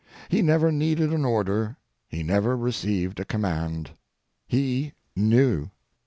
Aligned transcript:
He 0.29 0.41
never 0.41 0.71
needed 0.71 1.13
an 1.13 1.25
order, 1.25 1.77
he 2.09 2.23
never 2.23 2.57
received 2.57 3.19
a 3.19 3.23
command. 3.23 3.91
He 4.47 4.93
knew. 5.15 5.69